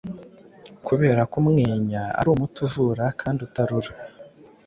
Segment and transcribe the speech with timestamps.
[0.87, 3.91] kubera ko umwenya ari umuti uvura kandi utarura,